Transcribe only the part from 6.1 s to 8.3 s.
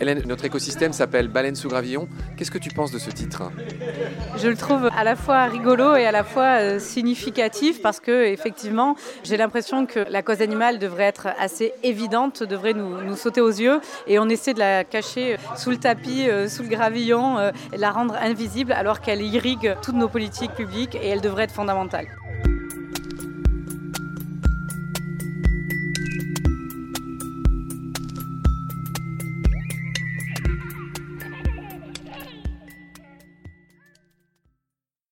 la fois euh, significatif parce que